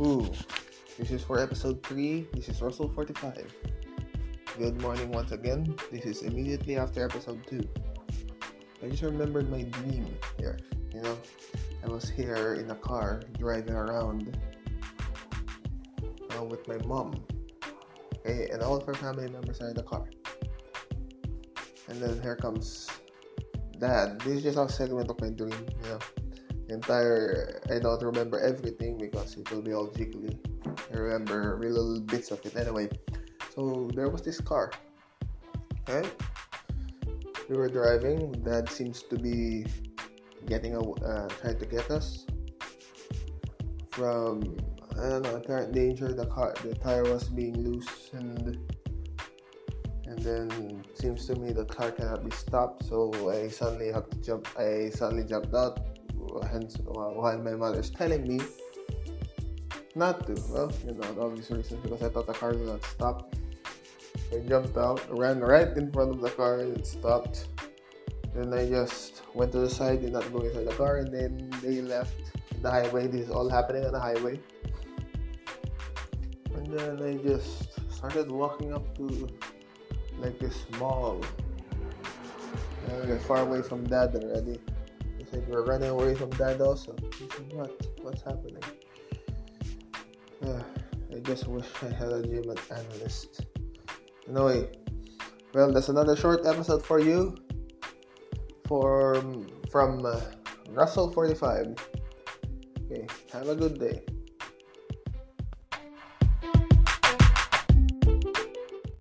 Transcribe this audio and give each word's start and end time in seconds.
Ooh, 0.00 0.26
this 0.96 1.10
is 1.10 1.22
for 1.22 1.38
episode 1.38 1.82
3. 1.82 2.26
This 2.32 2.48
is 2.48 2.62
Russell 2.62 2.88
45. 2.88 3.52
Good 4.56 4.80
morning 4.80 5.12
once 5.12 5.32
again. 5.32 5.76
This 5.92 6.06
is 6.06 6.22
immediately 6.22 6.78
after 6.78 7.04
episode 7.04 7.46
2. 7.46 7.60
I 8.82 8.88
just 8.88 9.02
remembered 9.02 9.50
my 9.50 9.60
dream 9.60 10.06
here. 10.38 10.58
You 10.94 11.02
know, 11.02 11.18
I 11.84 11.88
was 11.88 12.08
here 12.08 12.54
in 12.54 12.70
a 12.70 12.76
car 12.76 13.20
driving 13.38 13.74
around 13.74 14.38
uh, 16.34 16.44
with 16.44 16.66
my 16.66 16.78
mom. 16.86 17.22
Okay, 18.24 18.48
and 18.50 18.62
all 18.62 18.76
of 18.76 18.86
her 18.86 18.94
family 18.94 19.28
members 19.28 19.60
are 19.60 19.68
in 19.68 19.74
the 19.74 19.82
car. 19.82 20.06
And 21.88 22.00
then 22.00 22.22
here 22.22 22.36
comes 22.36 22.88
dad. 23.78 24.18
This 24.22 24.38
is 24.38 24.42
just 24.44 24.56
a 24.56 24.66
segment 24.66 25.10
of 25.10 25.20
my 25.20 25.28
dream, 25.28 25.52
you 25.82 25.90
know 25.90 25.98
entire 26.70 27.60
I 27.70 27.78
don't 27.78 28.02
remember 28.02 28.40
everything 28.40 28.98
because 28.98 29.36
it 29.36 29.50
will 29.50 29.62
be 29.62 29.72
all 29.72 29.88
jiggly. 29.88 30.38
I 30.92 30.96
remember 30.96 31.58
little 31.58 32.00
bits 32.00 32.30
of 32.30 32.44
it 32.46 32.56
anyway. 32.56 32.88
So 33.54 33.90
there 33.94 34.08
was 34.08 34.22
this 34.22 34.40
car. 34.40 34.70
Okay? 35.88 36.08
We 37.48 37.56
were 37.56 37.68
driving. 37.68 38.32
Dad 38.42 38.70
seems 38.70 39.02
to 39.10 39.18
be 39.18 39.66
getting 40.46 40.74
a 40.74 40.80
uh, 40.80 41.28
trying 41.40 41.58
to 41.58 41.66
get 41.66 41.90
us 41.90 42.26
from 43.90 44.56
I 44.98 45.08
don't 45.08 45.22
know 45.22 45.36
apparent 45.36 45.72
danger. 45.72 46.12
The 46.12 46.26
car 46.26 46.54
the 46.62 46.74
tire 46.74 47.04
was 47.04 47.28
being 47.28 47.58
loosened, 47.64 48.58
and 50.06 50.16
and 50.16 50.18
then 50.20 50.82
seems 50.94 51.26
to 51.26 51.34
me 51.34 51.52
the 51.52 51.64
car 51.64 51.90
cannot 51.90 52.24
be 52.24 52.30
stopped. 52.30 52.84
So 52.84 53.30
I 53.30 53.48
suddenly 53.48 53.90
have 53.92 54.08
to 54.10 54.16
jump. 54.18 54.48
I 54.58 54.90
suddenly 54.90 55.24
jumped 55.24 55.54
out 55.54 55.89
hence 56.50 56.76
while 56.84 57.38
my 57.38 57.54
mother 57.54 57.80
is 57.80 57.90
telling 57.90 58.26
me 58.26 58.40
not 59.94 60.26
to. 60.26 60.34
Well, 60.50 60.72
you 60.86 60.94
know, 60.94 61.12
the 61.12 61.20
obvious 61.20 61.50
reason 61.50 61.80
because 61.82 62.02
I 62.02 62.08
thought 62.08 62.26
the 62.26 62.32
car 62.32 62.52
did 62.52 62.66
not 62.66 62.84
stop. 62.84 63.34
I 64.32 64.38
jumped 64.46 64.76
out, 64.76 65.02
ran 65.16 65.40
right 65.40 65.68
in 65.76 65.90
front 65.90 66.10
of 66.10 66.20
the 66.20 66.30
car, 66.30 66.60
and 66.60 66.76
it 66.76 66.86
stopped. 66.86 67.48
Then 68.34 68.54
I 68.54 68.68
just 68.68 69.22
went 69.34 69.50
to 69.52 69.58
the 69.58 69.70
side, 69.70 70.02
did 70.02 70.12
not 70.12 70.30
go 70.32 70.40
inside 70.40 70.66
the 70.66 70.74
car, 70.74 70.98
and 70.98 71.12
then 71.12 71.50
they 71.62 71.80
left 71.80 72.14
the 72.62 72.70
highway. 72.70 73.08
This 73.08 73.26
is 73.26 73.30
all 73.30 73.48
happening 73.48 73.84
on 73.84 73.92
the 73.92 74.00
highway. 74.00 74.38
And 76.54 76.66
then 76.78 77.02
I 77.02 77.14
just 77.26 77.74
started 77.90 78.30
walking 78.30 78.72
up 78.72 78.96
to 78.98 79.28
like 80.20 80.38
this 80.38 80.64
mall. 80.78 81.20
Far 83.26 83.42
away 83.42 83.62
from 83.62 83.84
dad 83.86 84.14
already 84.14 84.58
we're 85.32 85.64
running 85.64 85.90
away 85.90 86.14
from 86.14 86.30
dad 86.30 86.60
also. 86.60 86.94
What? 87.52 87.86
What's 88.02 88.22
happening? 88.22 88.62
Uh, 90.44 90.62
I 91.14 91.18
just 91.20 91.48
wish 91.48 91.66
I 91.82 91.92
had 91.92 92.12
a 92.12 92.22
gym 92.22 92.44
analyst. 92.70 93.46
Anyway, 94.28 94.70
well, 95.54 95.72
that's 95.72 95.88
another 95.88 96.16
short 96.16 96.46
episode 96.46 96.84
for 96.84 97.00
you. 97.00 97.36
For 98.66 99.22
from 99.70 100.06
uh, 100.06 100.20
Russell 100.70 101.10
45. 101.12 101.74
Okay, 102.84 103.06
have 103.32 103.48
a 103.48 103.56
good 103.56 103.78
day. 103.78 104.02